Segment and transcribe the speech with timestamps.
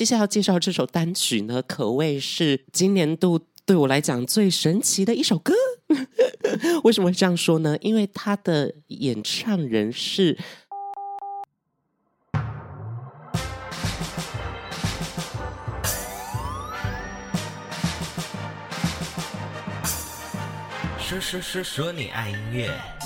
[0.00, 5.52] 接下来要介绍这首单曲呢，可谓是今年度对我来讲最神奇的一首歌。
[6.84, 7.76] 为什么会这样说呢？
[7.82, 10.38] 因为他的演唱人是。
[20.98, 22.99] 说说说说你爱音乐。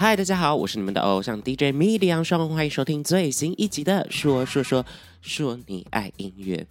[0.00, 4.86] 嗨，大家好，我是你们的偶像 DJ 米粒杨双，欢迎收听最新一集的《说说说
[5.20, 6.64] 说你爱音乐》。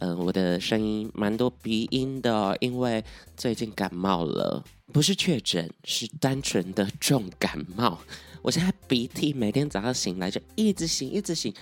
[0.00, 3.04] 嗯、我的声音蛮多鼻音的，因为
[3.36, 8.00] 最近感冒了，不是确诊，是单纯的重感冒。
[8.42, 11.54] 我现在鼻涕每天早上醒来就一直擤，一直擤。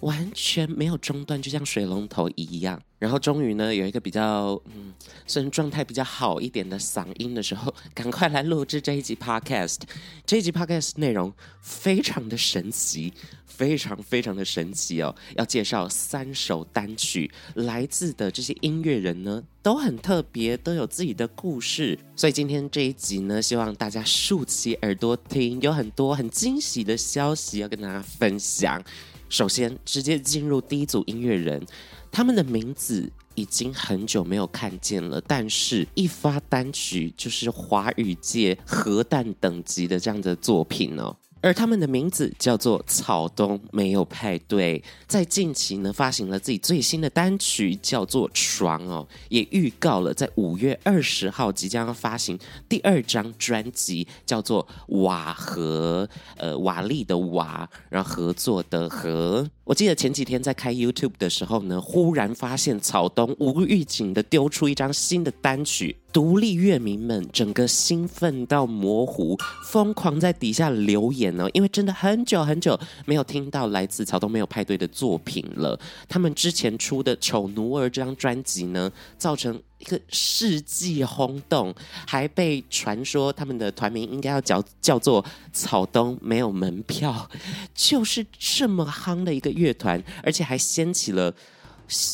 [0.00, 2.80] 完全没有中断，就像水龙头一样。
[2.98, 4.92] 然后终于呢，有一个比较嗯，
[5.26, 9.78] 虽然状态比较好一点的嗓音的时候，赶快来录制这一集 Podcast。
[10.26, 13.12] 这一集 Podcast 内容非常的神奇，
[13.46, 15.14] 非常非常的神奇哦。
[15.36, 21.96] 要介绍三首单曲，来自的这些音乐人呢都很特别，都有自己的故事。
[22.16, 28.82] 所以今天这一集呢，希望大家竖起耳朵听，有很多很惊喜的消息要跟大家分享。
[29.28, 31.64] 首先，直接进入第一组音乐人，
[32.10, 41.14] 他们的名字已经很久没有看见了，但是一发单曲就是华语界核弹等级的这样的作品哦。
[41.40, 54.66] 而他们的名字叫做草东没有派对，在近期呢发行了自己最新的单曲，叫做《床》哦，也预告了在五月二十号即将要发行第二张专辑，叫做
[55.02, 59.48] 《瓦和》，呃，瓦力的瓦，然后合作的合。
[59.64, 75.78] 我记得前几天在开 YouTube 的时候呢，忽然发现草东无预警的丢出一张新的单曲，独立乐迷们整个兴奋到模糊，疯狂在底下留言呢，因为真的很久很久没有听到来自草东没有派对的作品了。
[76.08, 81.74] 他们之前出的《丑奴儿》这张专辑呢，造成一个世纪轰动，
[82.06, 87.30] 还被传说他们的团名应该要叫叫做草东没有门票，
[87.74, 91.32] 就是这么夯的一个乐团，而且还掀起了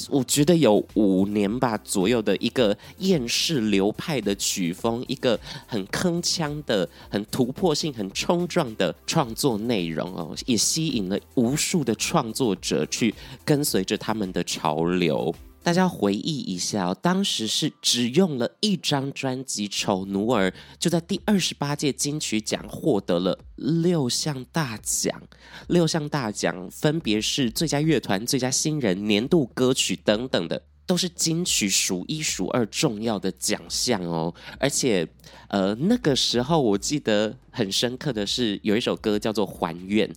[0.08, 13.14] 我觉得有五年吧左右的一个厌世流派的曲风，一个很铿锵的、很突破性、很冲撞的创作内容哦，也吸引了无数的创作者去
[13.44, 15.34] 跟随着他们的潮流。
[15.64, 25.22] 大家回忆一下哦，当时是只用了一张专辑《丑奴儿》，就在第二十八届金曲奖获得了六项大奖，
[25.68, 30.62] 六项大奖分别是最佳乐团、最佳新人、年度歌曲等等的。
[30.86, 35.06] 都是金曲数一数二重要的奖项哦，而且，
[35.48, 40.08] 呃，那个时候我记得很深刻的是有一首歌叫做《还愿》，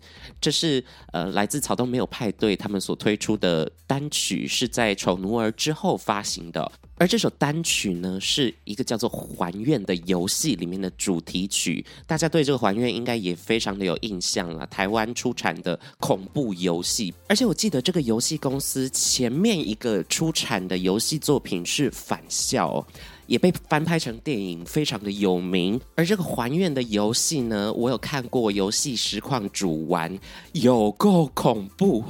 [0.42, 0.84] 这是
[1.14, 6.72] 呃来自草东没有派对他们所推出的单曲，是在《丑奴儿》之后发行的。
[7.00, 14.66] 而这首单曲呢，是一个叫做《还愿》的游戏里面的主题曲，大家对这个《还愿》应该也非常的有印象了。
[14.68, 22.86] 台湾出产的恐怖游戏，而且我记得这个游戏公司前面一个出产的游戏作品是《返校》。
[23.28, 25.80] 也被翻拍成电影，非常的有名。
[25.96, 30.18] 而这个还愿的游戏呢，我有看过游戏实况主玩，
[30.54, 32.04] 有够恐怖。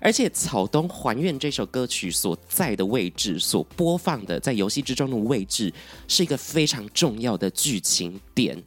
[0.00, 5.72] 而且草东还愿这首歌曲所在的位置，所播放的在游戏之中的位置，
[6.08, 8.62] 是一个非常重要的剧情点。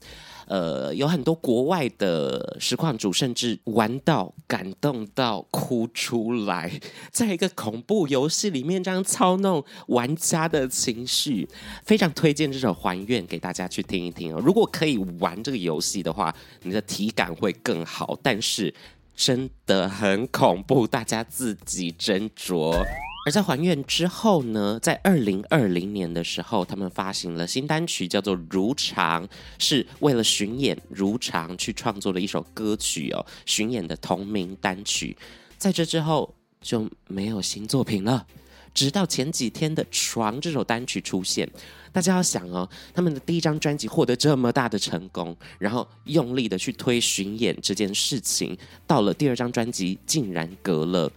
[0.47, 6.79] 呃，有很多国外的实况主甚至玩到感动到哭出来，
[7.11, 11.47] 在一个恐怖游戏里面这样操弄玩家的情绪，
[11.83, 14.41] 非常推荐这首《还愿》给大家去听一听哦。
[14.43, 16.33] 如果可以玩这个游戏的话，
[16.63, 18.73] 你的体感会更好，但是
[19.15, 22.83] 真的很恐怖，大家自己斟酌。
[23.25, 29.25] 而在还愿之后呢，在二零二零年的时候，他们发行了新单曲，叫做《如常》，
[29.57, 33.25] 是为了巡演《如常》去创作的一首歌曲哦。
[33.45, 35.15] 巡演的同名单曲，
[35.57, 38.27] 在这之后就没有新作品了，
[38.73, 41.49] 直到前几天的《床》这首单曲出现。
[41.93, 51.09] 大家要想哦，他们的第一张专辑获得这么大的成功，然后用力的去推巡演这件事情，到了第二张专辑，竟然隔了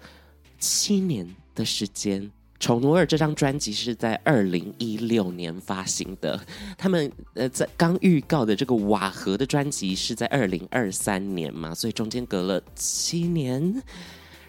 [0.60, 1.34] 七年。
[1.56, 2.22] 的时间，
[2.60, 6.40] 《丑奴儿》这张专辑是在二零一六年发行的。
[6.78, 13.82] 他们呃，在刚预告的这个瓦合的专辑是在二零二三年嘛，所以中间隔了七年。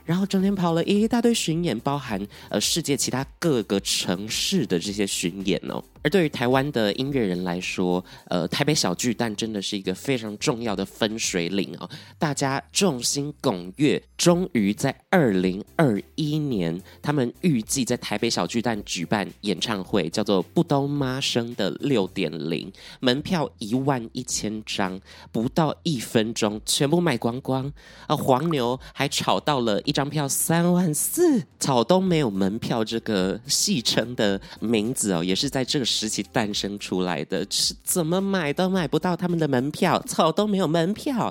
[0.05, 5.83] 然后中间跑了一大堆巡演，包含呃世界其他各个城市的这些巡演哦。
[6.07, 11.89] 而对于台湾的音乐人来说，呃，台北小巨蛋真的是一个非常重要的分水岭哦。
[12.17, 22.71] 大家众星拱月，终于在二零二一年，他们预计在台北小巨蛋举办演唱会，叫做《不都妈生》的六点零，
[23.01, 24.97] 门票一万一千张，
[25.33, 27.69] 不到一分钟全部卖光光。
[28.05, 36.07] 啊，黄牛还炒到了一张票三万四，草东没有门票这个戏称的名字哦，也是在这个时时。
[36.07, 41.29] 期诞生出来的，是怎么买都买不到他们的门票，草都没有门票。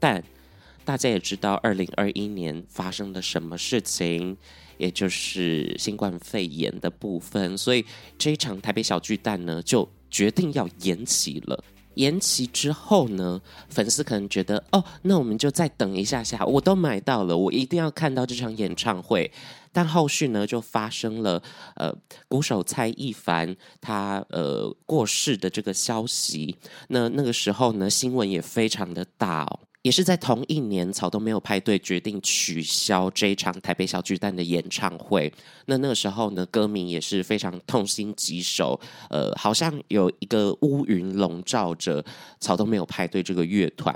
[0.00, 0.24] 但
[0.82, 4.36] 大家也知道，二零二一年发生了什么事情，
[4.78, 7.84] 也就是新冠肺炎的部分，所以
[8.18, 11.62] 这一场台北小巨蛋呢，就决定要延期了。
[11.94, 19.30] 延期之后呢，粉丝可能觉得，哦，那我们就再等一下下，我都买到了，我一定要看到这场演唱会。
[19.74, 21.42] 但后续呢，就发生了
[21.74, 21.92] 呃，
[22.28, 26.56] 鼓手蔡一凡他呃过世的这个消息。
[26.88, 29.58] 那那个时候呢，新闻也非常的大哦。
[29.84, 35.30] 也是在同一年，草东没有派对决定取消这一场台北小巨蛋的演唱会。
[35.66, 42.02] 那那个时候呢，歌迷也是非常痛心疾首，呃，好像有一个乌云笼罩着
[42.40, 43.94] 草东没有派对这个乐团。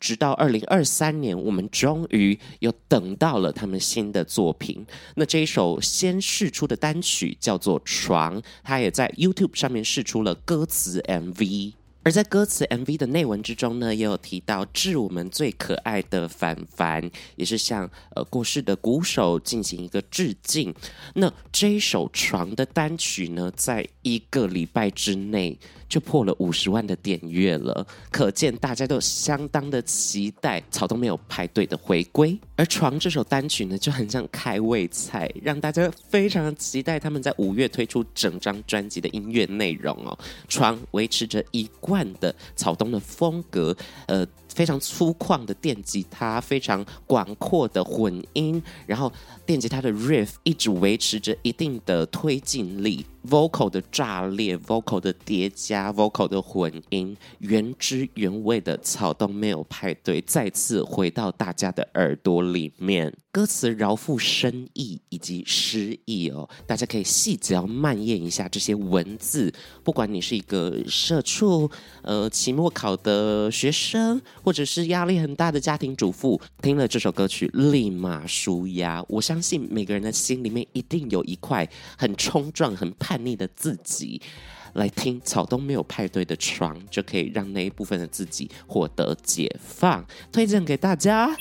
[0.00, 4.86] 直到二零二三年，我们终于又等到了他们新的作品。
[5.16, 11.74] 那这一首先试出的单曲叫做《床》，它也在 YouTube 上面试出了歌词 MV。
[12.06, 20.72] 而在歌词 MV 的内文之中呢，也有提到致我们最可爱的凡凡，也是向呃过世的鼓手进行一个致敬。
[21.14, 25.58] 那这一首床的单曲呢，在一个礼拜之内。
[25.88, 32.36] 就破了五十万的点阅了，可见大家都相当的期待草东没有派对的回归。
[32.56, 40.18] 而《床》这首单曲呢，就很像开胃菜，让大家非常期待他们在五月推出整张专辑的音乐内容哦。
[40.48, 43.76] 《床》维持着一贯的草东的风格，
[44.06, 44.26] 呃。
[44.56, 49.12] 非常粗犷的电吉他，非常广阔的混音，然后
[49.44, 63.12] 电吉他的 riff 一直维持着一定的推进力，vocal 的炸裂，vocal 的叠加，vocal 的混音，原汁原味的草东没有派对再次回到大家的耳朵里面。
[63.30, 69.52] 歌词饶富深意以及诗意哦，大家可以细嚼慢咽一下这些文字。
[69.84, 71.70] 不管你是一个社畜，
[72.00, 79.04] 呃，期末考的学生，或者是压力很大的家庭主妇，听了这首歌曲立马舒压。
[79.08, 84.22] 我相信每个人的心里面一定有一块很冲撞、很叛逆的自己，
[84.74, 90.06] 来听草东没有派对的床，就可以让那一部分的自己获得解放。
[90.30, 91.36] 推荐给大家。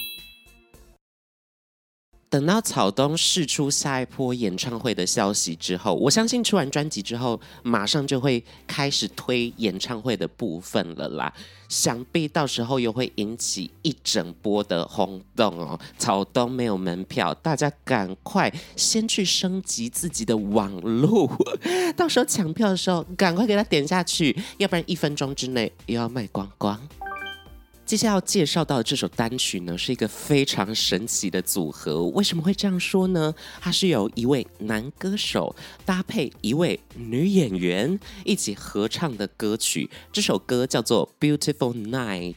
[2.35, 11.33] 等到草东释出下一波演唱会的消息之后，我相信出完专辑之后，马上就会开始推演唱会的部分了啦。
[11.69, 15.79] 想必到时候又会引起一整波的轰动哦。
[15.97, 21.31] 草东没有门票，大家赶快先去升级自己的网路，
[21.95, 26.77] 到时候抢票的时候赶快给他点下去，要不然一分钟之内又要卖光光。
[27.85, 32.03] 接下来要介绍到的这首单曲呢，是一个非常神奇的组合。
[32.07, 33.31] 为什么会这样说呢？
[33.61, 35.55] 它是由一位男歌手
[35.85, 39.87] 搭配一位女演员一起合唱的歌曲。
[40.11, 42.35] 这首歌叫做《Beautiful Night》，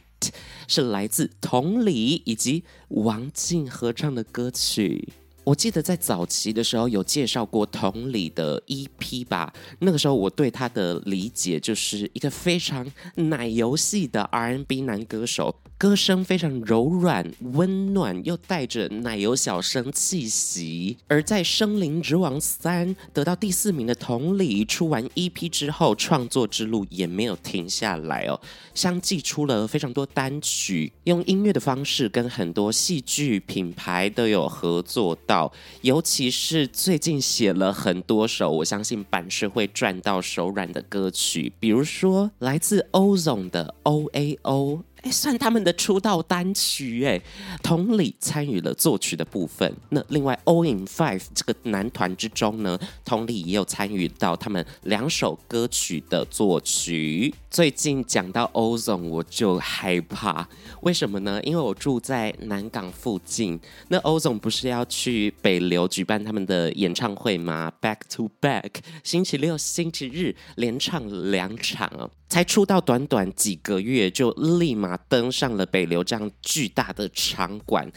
[0.67, 5.09] 是来自同里以及王静合唱的歌曲。
[5.49, 15.55] 我记得在早期的时候有介绍过同理的 EP 吧，那个时候我对他的理解就是一个非常奶油系的 R&B 男歌手。
[15.79, 20.97] 歌声非常柔软、温暖，又带着奶油小生气息。
[21.07, 28.37] 而在《声林之王三》得到第四名的同理，出完 EP 之后，创作之路也没有停下来哦，
[28.75, 35.38] 相继出了非常多单曲，用音乐的方式跟很多戏剧品牌都有合作到，
[35.81, 44.81] 尤其是最近写了很多首，我相信版是会赚到手软的歌曲，比如说来自欧总的 OAO。
[45.01, 47.21] 哎，算他们的出道单曲哎，
[47.63, 49.73] 同理参与了作曲的部分。
[49.89, 57.33] 那另外，All in Five 这个男团之中呢，同理也有参与到他们两首歌曲的作曲。
[57.49, 60.47] 最近讲到 O ZO，我就害怕，
[60.81, 61.41] 为什么呢？
[61.43, 63.59] 因为我住在南港附近。
[63.87, 68.71] 那 O ZO 不是要去北流举办他们的演唱会吗？Back to Back，
[69.03, 72.11] 星期六、星期日连唱两场哦。
[72.29, 77.91] 才出道短短几个月，就立马登上了北流这样巨大的场馆，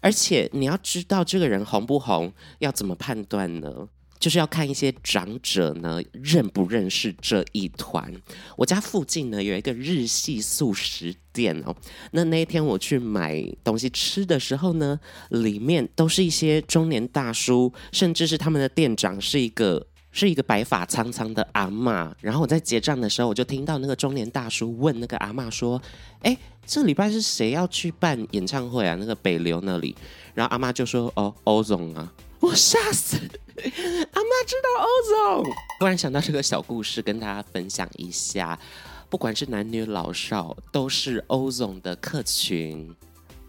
[0.00, 3.88] 而且你要知道这个人红不红，要怎么判断呢？
[4.20, 8.14] 就是要看一些长者呢认不认识这一团。
[8.56, 11.74] 我家附近呢有一个日系素食店哦，
[12.12, 22.12] 那那一天我去买东西吃的时候呢，里面都是一些中年大叔，甚至是他们的店长是一个是一个白发苍苍的阿嬷。
[22.20, 25.82] 然后我在结账的时候，我就听到那个中年大叔问那个阿嬷说
[26.22, 28.94] ：“哎，这礼拜是谁要去办演唱会啊？
[29.00, 29.96] 那个北流那里。”
[30.34, 33.16] 然后阿嬷就说：“哦， 欧总啊。”我吓死！
[33.16, 35.52] 阿嬷知道欧总。
[35.78, 38.58] 突然想到这个小故事，跟大家分享一下。
[39.08, 42.96] 不管是男女老少，都是欧总的客群。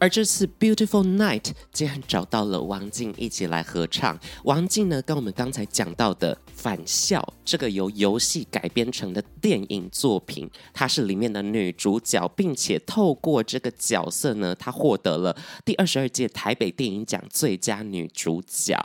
[0.04, 4.20] 而这次 Beautiful Night 竟然找到了王静一起来合唱。
[4.44, 15.34] 王静呢，跟我们刚才讲到的《返校》这个由游戏改编成的电影作品，她是里面的女主角，并且透过这个角色呢，她获得了
[15.64, 18.78] 第二十二届台北电影奖最佳女主角。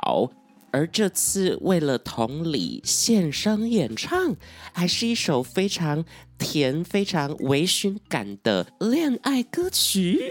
[0.71, 4.37] 而这次为了同理献声演唱，
[4.73, 6.05] 还是一首非常
[6.39, 10.23] 甜、非常微醺感的恋爱歌曲。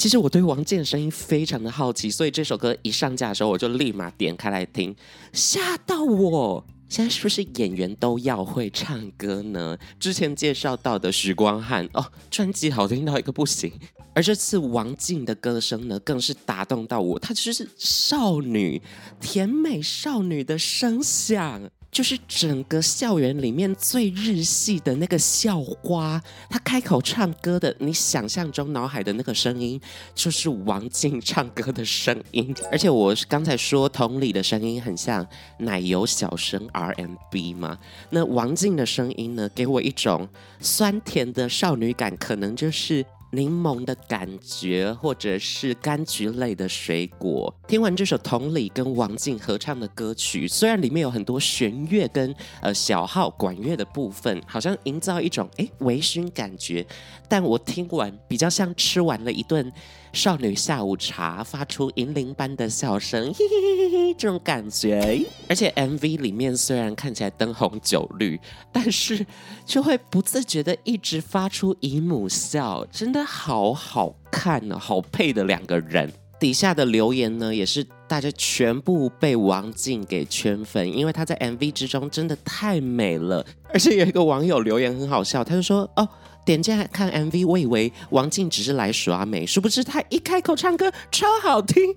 [0.00, 4.96] 其实我对王静的声音非常的好奇，所以这首歌一上架的时候，我就立马点开来听，
[5.34, 6.66] 吓到我！
[6.88, 9.76] 现在是不是演员都要会唱歌呢？
[9.98, 13.70] 之前介绍到的许光汉哦，专辑好听到一个不行，
[14.14, 18.80] 而这次王静的歌声呢，更是打动到我，她就是少女，
[19.20, 21.70] 甜美少女的声响。
[21.90, 29.80] 就是整个校园里面最日系的那个校花，她开口唱歌的，你想象中脑海的那个声音，
[30.14, 32.54] 就是王静唱歌的声音。
[32.70, 35.26] 而且我刚才说同理的声音很像
[35.58, 37.78] 奶油小生 R&B 嘛，
[38.10, 40.28] 那王静的声音呢，给我一种
[40.60, 43.04] 酸甜的少女感，可能就是。
[43.32, 47.54] 柠檬的感觉，或者是柑橘类的水果。
[47.68, 56.84] 听完这首同理跟王静合唱的歌曲，虽然里面有很多弦乐跟呃小号管乐的部分，好像营造一种诶微醺感觉，
[57.28, 59.72] 但我听完比较像吃完了一顿。
[60.12, 65.24] 少女下午茶发出银铃般的笑声，嘿 嘿嘿嘿，这种感觉。
[65.48, 68.36] 而且 MV 里面虽然看起来灯红酒绿，
[68.72, 69.24] 但是
[69.64, 76.12] 就会不自觉的一直发出姨母笑，真的好好看哦，好配的两个人。
[76.38, 83.44] 底下的留言呢，也是大家全部被王静给圈粉，因为她在 MV 之中真的太美了。
[83.72, 86.08] 而且有一个网友留言很好笑，他就说：“哦。”
[86.42, 91.94] 点进来看 MV，我以为王静只是来耍美，殊不知她一开口唱歌超好听，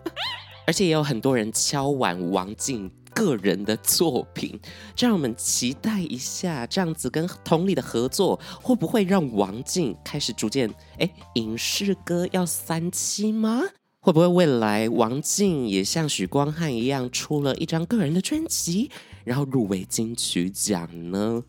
[0.66, 4.56] 而且也有很多人敲碗王静个人的作品，
[4.94, 13.62] 这让我们期待一下，这样子跟同理的合作会不会让王静开始逐渐哎影视歌要三期吗？
[13.98, 18.88] 会不会未来王静也像许光汉一样出了一张个人的专辑，
[19.24, 21.42] 然后入围金曲奖呢？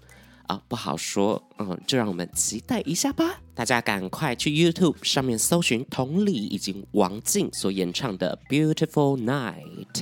[0.47, 3.39] 啊，不好说，嗯，就让我们期待一下吧。
[3.53, 9.93] 大家赶快去 YouTube 上面搜寻同理以及王静所演唱的《Beautiful Night》。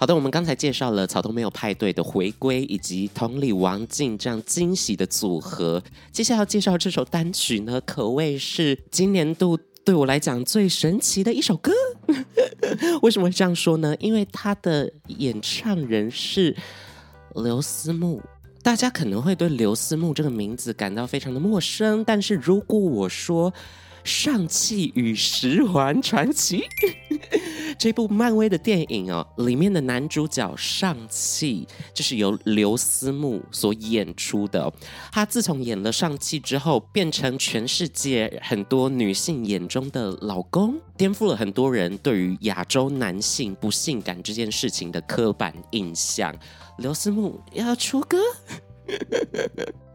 [0.00, 5.82] 好的，我们刚才介绍了草东没有派对的回归，以及同理王静这样惊喜的组合。
[6.10, 11.70] 接下来要介绍这首单曲呢，可谓是今年度对我来讲最神奇的一首歌。
[13.02, 13.94] 为什么会这样说呢？
[14.00, 16.56] 因为他的演唱人是
[17.34, 18.22] 刘思慕。
[18.62, 23.52] 大家可能会对刘思慕这个名字感到非常的陌生，但是如果我说
[24.04, 26.58] 《上气与十环传奇》
[27.78, 34.70] 这部漫威的电影哦，里面的男主角上气就是由刘思慕所演出的。
[35.12, 46.34] 他自从演了上气之后，变成全世界很多女性眼中的老公，颠覆了很多人对于亚洲男性不性感这件事情的刻板印象。
[46.78, 48.18] 刘思慕要出歌？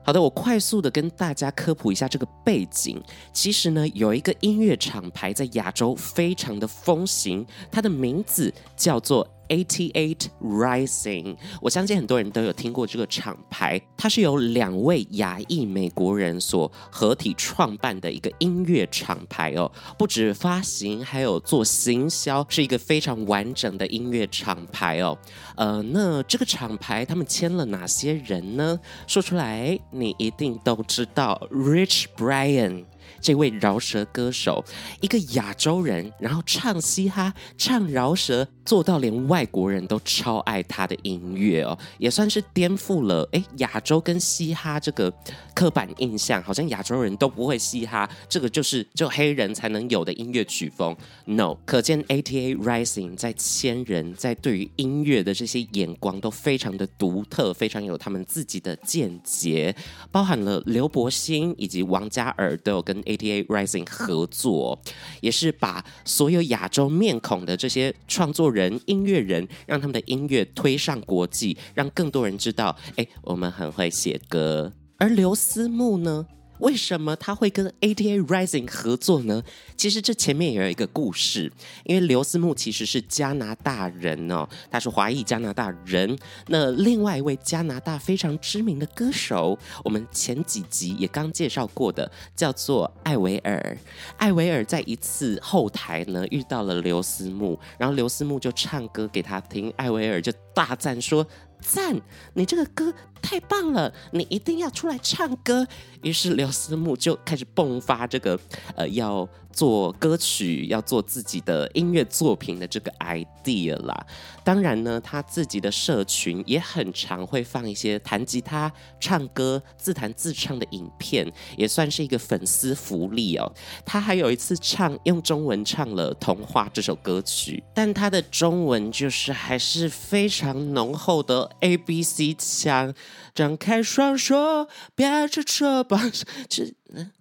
[0.05, 3.01] 好的，我快速的跟大家科普一下这个背景。
[3.33, 9.27] 其实呢，有一个音乐厂牌在亚洲非常的风行，它的名字叫做。
[9.47, 25.17] 88 Rising，我相信很多人都有听过这个厂牌，它是由两位亚裔美国人所合体创办的一个音乐厂牌哦，不止发行，还有做行销，是一个非常完整的音乐厂牌哦。
[25.55, 28.79] 呃，那这个厂牌他们签了哪些人呢？
[29.07, 32.85] 说出来你一定都知道，Rich Brian。
[33.21, 34.63] 这位饶舌歌手，
[35.01, 45.13] 一个亚洲人，然后唱嘻哈、唱饶舌，做到连外国人都超爱他的音乐哦，也算是颠覆了诶亚洲跟嘻哈这个
[45.53, 50.95] 刻板印象，好像亚洲人都不会嘻哈，这个就是就黑人才能有的音乐曲风。
[51.25, 59.75] No，可见 ATA Rising 在千人在对于音乐的这些眼光都非常的独特，非常有他们自己的见解，
[60.12, 64.79] 包含了刘柏辛以及王嘉尔都有跟 ATA Rising 合作，
[65.21, 74.71] 也是把所有亚洲面孔的这些创作人、音乐人，让他们的音乐推上国际，让更多人知道，哎，我们很会写歌。
[74.97, 76.25] 而刘思慕呢？
[76.59, 79.43] 为什么他会跟 ATA Rising 合作呢？
[79.75, 81.51] 其实这前面也有一个故事，
[81.83, 86.17] 因为刘思慕其实是加拿大人哦，他是华裔加拿大人。
[86.47, 93.77] 那另外一位加拿大非常知名的歌手，我们前几集也刚介绍过的，叫做艾维尔。
[94.17, 101.25] 艾维尔在一次后台呢遇到了刘思慕，然后刘思慕就唱歌给他听，艾维尔就大赞说。
[101.62, 102.00] 赞！
[102.35, 105.67] 你这个歌太棒了，你一定要出来唱歌。
[106.01, 108.39] 于是刘思慕就开始迸发这个
[108.75, 114.05] 呃要做歌曲、要做自己的音乐作品的这个 idea 啦。
[114.43, 123.51] 当然呢，他自己的社群也很常会放一些弹吉他、唱歌、自弹自唱的影片，也算是一个粉丝福利哦。
[123.84, 131.50] 他还有一次唱用中文唱了《童话》这首歌曲，但他的中文就是还是非常浓厚的。
[131.62, 132.93] A B C 腔，
[133.34, 136.12] 张开双手，别扯扯吧。
[136.50, 137.12] 这嗯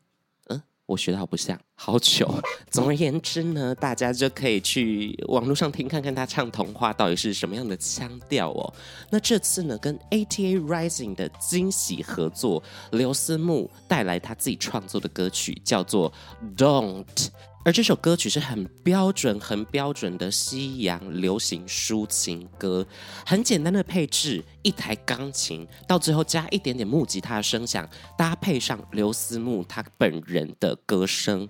[0.48, 2.40] 嗯，我学的好不像，好糗。
[2.70, 8.74] 总而言之呢，大家就可以去网络上听看看他唱童话到底是什么样的腔调哦。
[9.10, 16.12] 那这次呢，跟 ATA Rising 的惊喜合作，刘思慕带来他自己创作的歌曲，叫做
[16.56, 17.28] Don't。
[17.64, 22.86] 而这首歌曲是很标准、很标准的西洋流行抒情歌，
[23.24, 31.48] 很简单的配置，一台钢琴，到最后加一点点木吉他的声响，搭配上刘思慕他本人的歌声。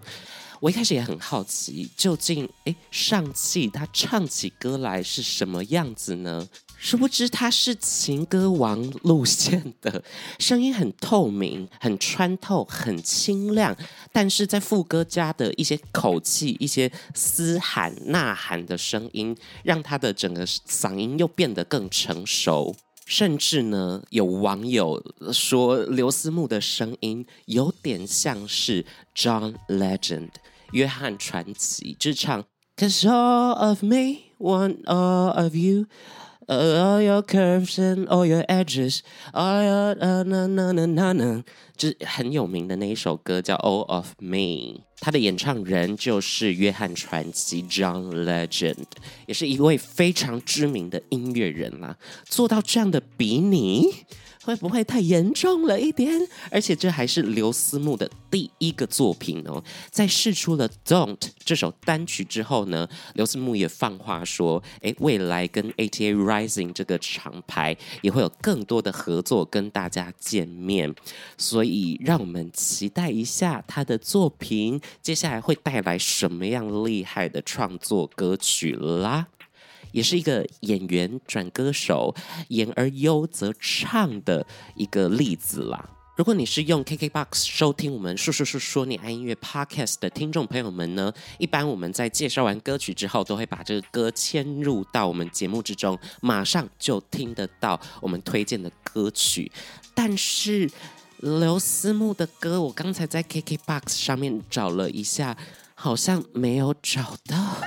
[0.61, 6.49] 我一开始也很好奇，究竟诶上气他唱起歌来是什么样子呢？
[6.85, 10.05] 殊不知他是情歌王路线的，
[10.38, 13.75] 声音很透明、很穿透、很清亮，
[14.12, 22.77] 但是在副歌加的一些口气、一些嘶喊、呐喊的声音，让他的整个嗓音又变得更成熟。
[23.07, 28.85] 甚至呢，有网友说刘思慕的声音有点像是
[29.16, 30.29] John Legend
[30.73, 32.44] 约翰传奇，就是唱
[32.77, 35.87] Cause all of me want all of you。
[36.46, 39.00] All your curves and all your edges,
[39.33, 41.42] all your na na na na na，
[41.74, 44.37] 就是很有名的那一首歌叫《All of Me》，
[45.00, 48.85] 他的演唱人就是约翰传奇 John Legend，
[49.26, 51.96] 也是一位非常知名的音乐人啦。
[52.26, 53.88] 做到这样的比拟。
[54.44, 56.11] 会不会太严重了一点？
[56.50, 59.62] 而且这还是刘思慕的第一个作品哦。
[59.90, 70.94] 在试出了《Don't》这首单曲之后呢，刘思慕也放话说：“诶，未来跟 ATA Rising 这个厂牌也会有更多的合作跟大家见面。”
[71.38, 79.28] 所以让我们期待一下他的作品接下来会带来什么样厉害的创作歌曲啦。
[79.94, 82.12] 也是一个演员转歌手，
[82.48, 85.88] 演而优则唱的一个例子啦。
[86.16, 99.50] 如果你是用 KKBOX 收听我们说说说说你爱音乐 Podcast 的听众朋友们呢，一般我们在介绍完歌曲之后，都会把这个歌嵌入到我们节目之中，马上就听得到我们推荐的歌曲。
[99.94, 100.68] 但是
[101.18, 105.37] 刘思慕的歌，我刚才在 KKBOX 上面找了一下，
[105.76, 107.61] 好像没有找到。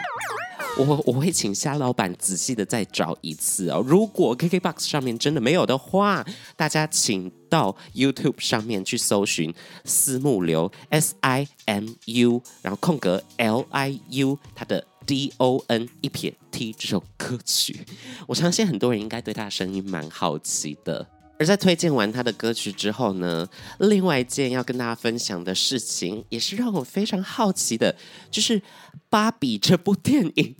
[0.80, 3.84] 我我会请虾老板仔细的再找一次哦。
[3.86, 6.24] 如果 KKBOX 上面真的没有的话，
[6.56, 17.84] 大家请到 YouTube 上面去搜寻私募流 S I M U，然后空格 L I U，他的 D O N 一撇 T 这首歌曲，
[18.28, 21.08] 我相信很多人应该对他的声音蛮好奇的。
[21.40, 23.48] 而在推荐完他的歌曲之后呢，
[23.80, 27.96] 另外一件要跟大家分享的事情，也是让我非常好奇的，
[28.32, 28.60] 就是
[29.10, 30.56] 《芭比》这部电影。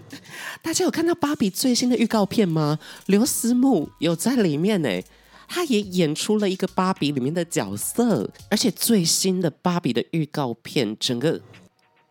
[0.62, 2.78] 大家有看到《芭比》最新的预告片吗？
[3.06, 4.88] 刘思慕有在里面呢，
[5.48, 11.40] 他也演出了一个芭比里面的角色，而且最新的芭比的预告片，整个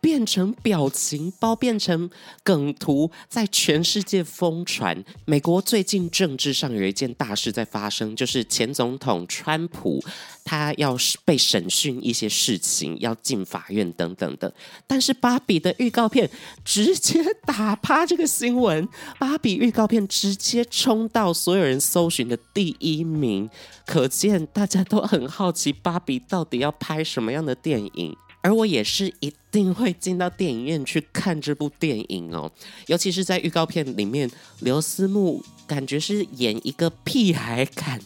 [0.02, 2.10] 变成表情包，变成
[2.42, 5.02] 梗图，在全世界疯传。
[5.24, 10.02] 美国最近政治上有一件大事在发生，就是前总统川普
[10.44, 14.52] 他要被审讯一些事情，要进法院等等的。
[14.88, 16.28] 但是芭比的预告片
[16.64, 18.88] 直接打趴这个新闻，
[19.20, 23.48] 芭比预告片直接冲到所有人搜寻的第一名，
[23.86, 28.16] 可见大家都很好奇芭比到底要拍什么样的电影。
[28.42, 32.50] 而我也是一定会进到电影院去看这部电影哦，
[32.88, 38.00] 尤其是在预告片里面，刘思慕感觉是演一个屁孩感、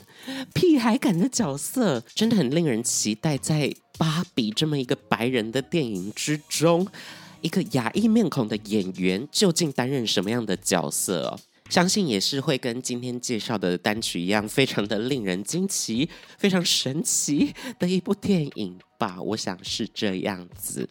[0.55, 3.37] 屁孩感的角色，真的很令人期待。
[3.39, 6.87] 在芭比这么一个白人的电影之中，
[7.41, 11.39] 一个亚裔面孔的演员究竟担任什么样的角色？
[11.69, 19.21] 相信也是会跟今天介绍的单曲一样，非常的令人惊奇、非常神奇的一部电影吧。
[19.21, 20.89] 我想是这样子。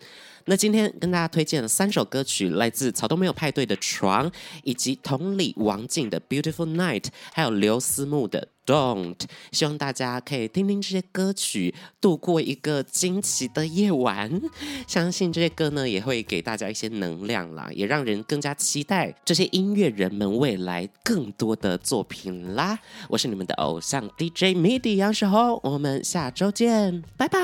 [0.48, 4.30] 那今天跟大家推荐了三首歌曲，来自草东没有派对的《床》，
[4.64, 7.02] 以及同理王静的《Beautiful Night》，
[7.34, 9.15] 还有刘思慕的《Don't》。
[9.51, 14.41] 希望大家可以听听这些歌曲，度过一个惊奇的夜晚。
[14.88, 22.80] 相信这些歌呢，也会给大家一些能量啦，也让人更加期待这些音乐人们未来更多的作品啦。
[23.10, 27.39] 我是你们的偶像 DJ MIDI 杨时候，我们下周见，拜拜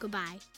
[0.00, 0.55] ，Goodbye。